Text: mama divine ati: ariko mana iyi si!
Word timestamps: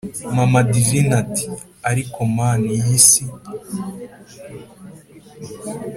mama 0.35 0.59
divine 0.71 1.11
ati: 1.23 1.45
ariko 1.89 2.17
mana 2.37 2.67
iyi 2.77 2.99
si! 3.07 3.23